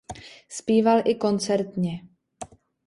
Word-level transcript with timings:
Zpíval 0.49 1.01
i 1.05 1.15
koncertně. 1.15 1.99